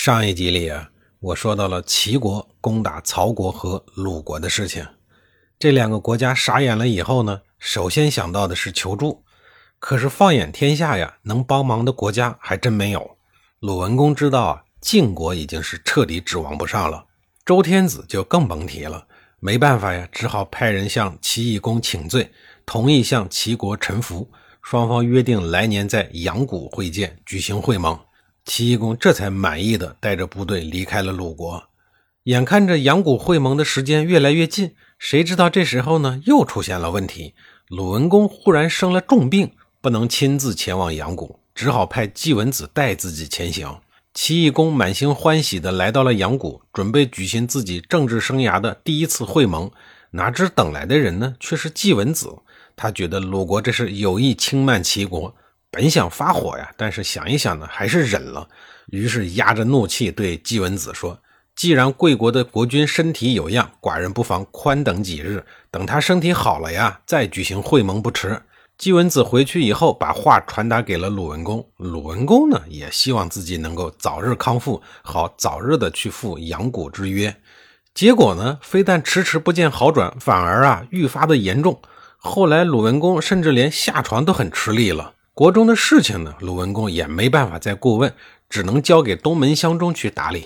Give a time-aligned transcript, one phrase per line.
[0.00, 4.86] 上一集里啊，我说到了齐国攻打曹国和鲁国的事情。
[5.58, 9.24] 这两个国家傻眼了以后呢，首先想到的是求助。
[9.80, 13.18] 可是放眼天下呀，能帮忙的国家还真没有。
[13.58, 17.04] 鲁文公知道啊，晋国已经是彻底指望不上了，
[17.44, 19.04] 周天子就更甭提了。
[19.40, 22.30] 没办法呀，只好派人向齐懿公请罪，
[22.64, 24.30] 同意向齐国臣服。
[24.62, 27.98] 双方约定来年在阳谷会见，举行会盟。
[28.48, 31.64] 齐懿公这才满意的带着部队离开了鲁国。
[32.24, 37.34] 眼看着阳谷会盟的时间越来越近，谁知道这时候呢，又出现了问题。
[37.68, 43.78] 鲁文公忽然生了重病，不能亲自前往阳谷，只好派季文子带自己前行。
[44.14, 49.70] 齐懿公满心欢喜的来到了阳谷，准备举行自己政治生涯的第一次会盟。
[50.12, 52.34] 哪知等来的人呢，却是季文子。
[52.74, 55.34] 他觉得鲁国这是有意轻慢齐国。
[55.70, 58.48] 本想发火呀，但是想一想呢，还是忍了。
[58.86, 61.18] 于是压着怒气对季文子说
[61.54, 68.40] ：“既然贵国的国君身体有恙，寡人不妨宽等几日，等他身体好了呀，再举行会盟不迟。”
[68.78, 71.68] 季文子回去以后，把话传达给了鲁文公。
[71.78, 77.36] 鲁文公呢，也希望自己能够早日康复，好早日的去赴阳谷之约。
[77.92, 81.82] 结果呢，非但迟迟不见好转，反而啊愈发的严重。
[82.16, 85.14] 后来鲁文公甚至连下床都很吃力了。
[85.38, 88.12] 国中的事情呢，鲁文公也没办法再过问，
[88.50, 90.44] 只能交给东门乡中去打理。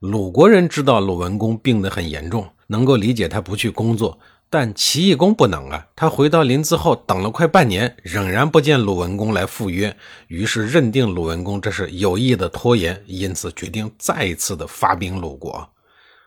[0.00, 4.18] 鲁国人知道鲁文公病得很严重，能够理解他不去工作，
[4.50, 5.86] 但齐懿公不能啊。
[5.96, 9.96] 他回到临淄后，等了快半年，仍然不见鲁文公来赴约，
[10.28, 15.70] 于是认定鲁文公这是有意的拖延，因此决定再一次的发兵鲁国。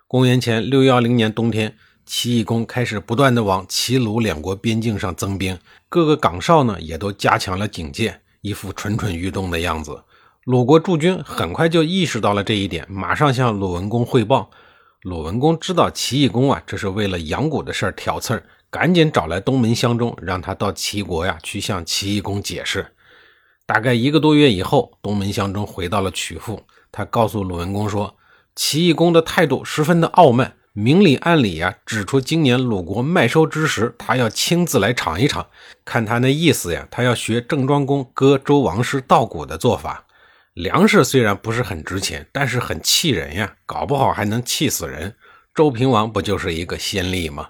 [0.08, 1.76] 公元前六幺零年冬天。
[2.08, 5.60] 齐懿公开始不断的往齐鲁两国边境上增兵，
[5.90, 10.02] 各个岗哨呢也都加强了警戒，一副蠢蠢欲动的样子。
[10.46, 14.50] 鲁国驻军很快就意识到了这一点，马上向鲁文公汇报。
[15.02, 22.94] 鲁文公知道齐懿公啊，这是为了阳谷的事儿挑刺儿，赶紧找来东门相中，让他到齐国呀去向齐懿公解释。
[23.66, 28.16] 大概一个多月以后，东门相中回到了曲阜，他告诉鲁文公说，
[28.56, 30.54] 齐懿公的态度十分的傲慢。
[30.80, 35.48] 明里暗里呀，指出今年鲁国麦收之时，他要亲自来尝一尝。
[35.84, 40.06] 看他那意思呀，他要学郑庄公割周王室稻谷的做法。
[40.54, 45.16] 粮食虽然不是很值钱，但是很气人呀，搞不好还能气死人。
[45.56, 47.50] 周平王不就是一个先例吗？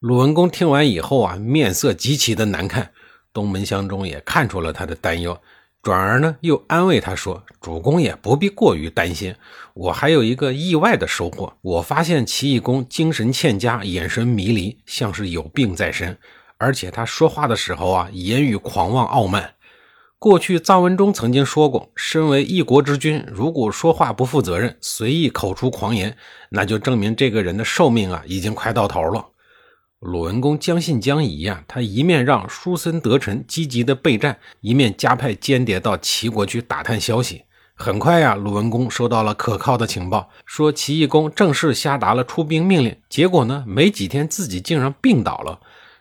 [0.00, 2.90] 鲁文公听完以后啊，面色极其的难看。
[3.32, 5.40] 东门相中也看出了他的担忧。
[5.82, 9.34] 转而呢，又安慰他说：“主公也不必过于担心，
[9.72, 11.54] 我还有一个意外的收获。
[11.62, 16.18] 我发现齐懿公精神欠佳，眼神迷离，像是有病在身。
[16.58, 19.54] 而且他说话的时候啊，言语狂妄傲慢。
[20.18, 26.14] 过去臧文中曾经说过，身为一国之君，如果说话不负责任，随意口出狂言，
[26.50, 29.28] 那就证明这个人的寿命啊，已经快到头了。”
[30.00, 37.42] 鲁文公将信将疑呀，他一面让叔孙得臣积极的备战，一面加派间谍到齐国去打探消息。
[37.74, 42.96] 很快呀，鲁文公收到了可靠的情报，说齐懿公正式下达了出兵命令。
[43.10, 45.60] 结果呢，没几天自己竟然病倒了。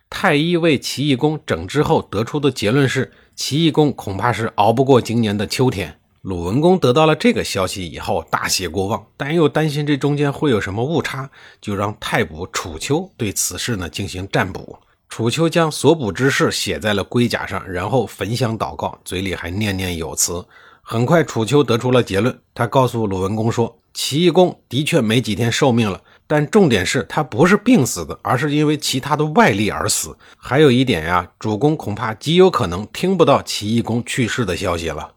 [0.10, 5.99] 太医为齐懿公诊治后得出的结论是，齐懿公恐怕是熬不过今年的秋天。
[6.22, 11.30] 鲁文公得到了这个消息以后，大喜过望，但又担心这中间会有什么误差，
[11.62, 14.78] 就让太卜楚丘对此事呢进行占卜。
[15.08, 20.46] 楚丘将所卜之事写在了龟甲上，然后焚香祷告，嘴里还念念有词。
[20.82, 30.18] 很快，楚丘得出了结论，他告诉鲁文公说：“齐懿公的确没几天寿命了，但重点是他不是病死的，而是因为其他的外力而死。
[30.36, 35.14] 还有一点呀，主公恐怕极有可能听不到齐懿公去世的消息了。”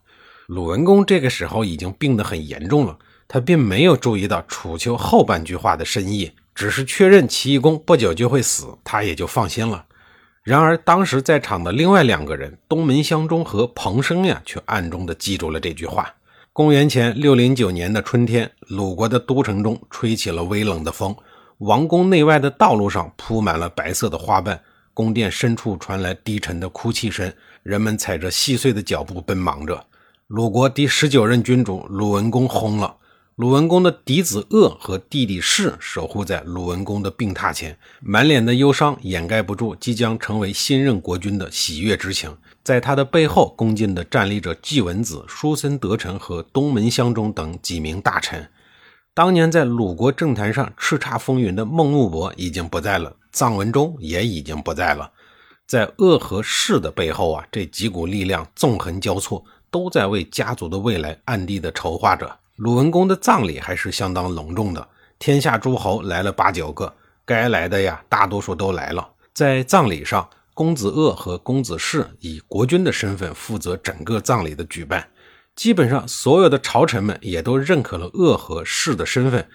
[0.46, 2.98] 鲁文公这个时候已经病得很严重了，
[3.28, 9.86] 他并没有注意到楚丘后半句话的深意，只是确认齐懿公不久就会死，他也就放心了。
[10.42, 16.12] 然而，当时在场的另外两个人东门相中和彭生呀，却暗中的记住了这句话。
[16.52, 21.14] 公元前六零九年的春天，鲁国的都城中吹起了微冷的风，
[21.58, 24.60] 王宫内外的道路上铺满了白色的花瓣，
[24.92, 29.86] 宫殿深处传来低沉的哭泣声，人们踩着细碎的脚步奔忙着。
[30.34, 32.96] 鲁国第十九任君主鲁文公薨了。
[33.34, 42.34] 鲁文公的嫡子鄂和弟弟士守护在鲁文公的病榻前，满脸的忧伤掩盖不住即将成为新任国君的喜悦之情。
[42.64, 48.48] 在他的背后，恭敬地站立着季文子、叔孙得臣和东门襄中等几名大臣。
[49.12, 55.12] 当年在鲁国政坛上叱咤风云的孟木伯已经不在了，臧文忠也已经不在了。
[55.66, 62.38] 在鄂和士的背后啊，这几股力量纵横交错，都在为家族的未来暗地的筹划着。
[62.56, 64.86] 鲁文公的葬礼还是相当隆重的，
[65.18, 69.08] 天下诸侯来了八九个，该来的呀，大多数都来了。
[69.34, 75.08] 在葬礼上，公子鄂和公子士以国君的身份负责整个葬礼的举办，
[75.56, 79.48] 基本上所有的朝臣们也都认可了鄂和氏的身份。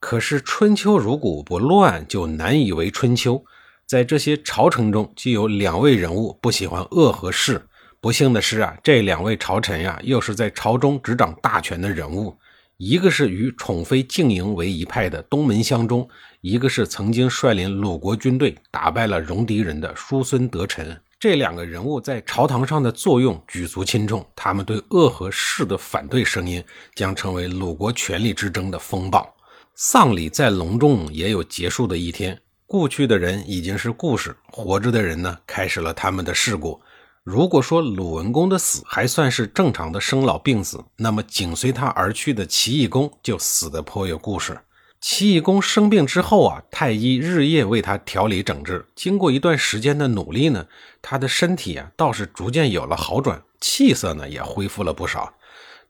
[0.00, 3.44] 可是春秋如果不乱，就难以为春秋。
[3.86, 7.66] 在这些朝臣中，就有两位人物不喜欢鄂和氏。
[8.02, 12.34] 不幸的是啊，这两位朝臣呀，又是在朝中执掌大权的人物。
[12.78, 16.08] 一个是与宠妃静莹为一派的东门相中，
[16.40, 20.98] 一个是曾经率领鲁国军队打败了戎狄人的叔孙得臣。
[21.18, 26.64] 这两个人物在朝堂上的作用举足轻重，他们对恶和势的反对声音
[26.94, 29.30] 将成为鲁国权力之争的风暴。
[29.74, 32.40] 丧礼再隆重，也有结束的一天。
[32.66, 36.80] 故去的人已经是故事，活着的人呢，开始了他们的事故。
[37.22, 44.58] 如果说鲁文公的死还算是正常的生老病死，那么紧随他而去的齐懿公就死得颇有故事。
[45.02, 48.86] 齐懿公生病之后啊，太医日夜为他调理诊治。
[48.94, 50.66] 经过一段时间的努力呢，
[51.02, 55.34] 他的身体啊倒是逐渐有了好转，气色呢也恢复了不少。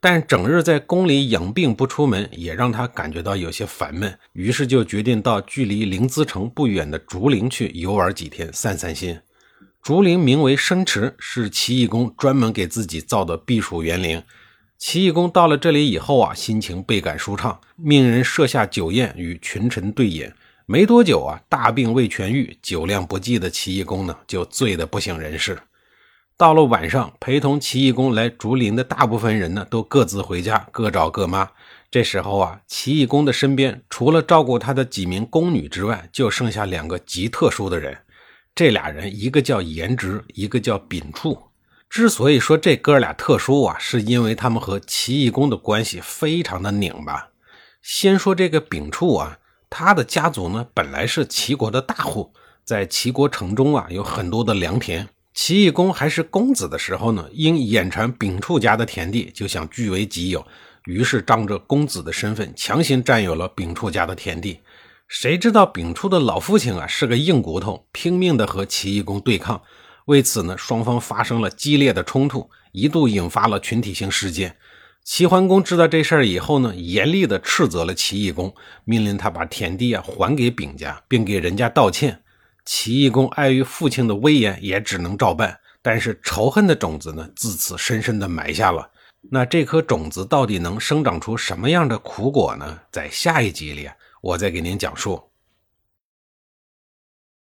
[0.01, 4.17] 但整日在宫里养病不出门，也让他感觉到有些烦闷。
[4.33, 9.17] 于是就决定到距离临淄城不远的竹林去游玩几天，散散心。
[9.81, 14.21] 竹林名为生池，是齐懿公专门给自己造的避暑园林。
[14.77, 20.31] 齐懿公到了这里以后啊，心情倍感舒畅，命人设下酒宴与群臣对饮。
[20.67, 25.57] 没多久啊，大病未痊愈、酒量不济的齐懿公呢，就醉得不省人事。
[26.37, 31.49] 到了晚上，陪同齐懿公来竹林的大部分人呢，都各自回家，各找各妈。
[31.89, 37.97] 这时候啊，齐懿公的身边除了照顾他的几名宫女之外，就剩下两个极特殊的人。
[38.53, 41.47] 这俩人，一个叫颜值，一个叫秉处。
[41.89, 47.29] 之所以说这哥俩特殊啊，是因为他们和齐懿公的关系非常的拧巴。
[47.81, 49.39] 先说这个秉处啊，
[49.69, 52.33] 他的家族呢本来是齐国的大户，
[52.63, 55.07] 在齐国城中啊有很多的良田。
[55.33, 60.45] 齐懿公还是公子的时候呢，因眼馋秉处家的田地，就想据为己有，
[60.85, 64.59] 于是仗着公子的身份，强行占有了秉处家的田地。
[65.13, 69.61] 谁知道丙初的老父亲啊是个硬骨头，拼命的和齐懿公对抗。
[70.05, 74.55] 为此呢，双方发生了激烈的冲突，一度引发了群体性事件。
[75.03, 78.55] 齐桓公知道这事儿以后呢，严厉的斥责了齐懿公，
[78.85, 82.21] 命令他把田地啊还给丙家，并给人家道歉。
[82.63, 85.59] 齐懿公碍于父亲的威严，也只能照办。
[85.81, 88.89] 但是仇恨的种子呢，自此深深的埋下了。
[89.29, 92.79] 那这颗种子到底能生长出什么样的苦果呢？
[92.89, 93.89] 在下一集里。
[94.21, 95.30] 我再给您讲述。